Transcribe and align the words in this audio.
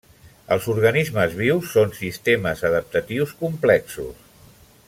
Els 0.53 0.63
organismes 0.73 1.35
vius 1.41 1.69
són 1.77 1.93
sistemes 1.99 2.67
adaptatius 2.71 3.37
complexos. 3.45 4.29